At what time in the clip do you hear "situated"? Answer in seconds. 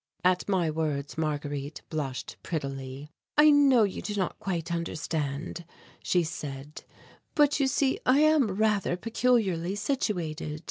9.75-10.59